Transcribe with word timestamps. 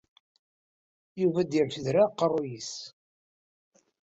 Yuba 1.21 1.37
ur 1.41 1.45
d-yerfid 1.45 1.85
ara 1.91 2.01
aqerruy-is. 2.05 2.71